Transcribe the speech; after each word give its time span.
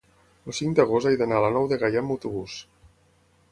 el 0.51 0.55
cinc 0.59 0.77
d'agost 0.79 1.09
he 1.09 1.19
d'anar 1.19 1.37
a 1.41 1.45
la 1.45 1.53
Nou 1.59 1.69
de 1.73 1.79
Gaià 1.85 2.03
amb 2.05 2.17
autobús. 2.17 2.59